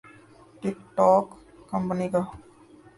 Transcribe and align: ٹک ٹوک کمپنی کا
ٹک 0.61 0.77
ٹوک 0.95 1.25
کمپنی 1.71 2.07
کا 2.13 2.21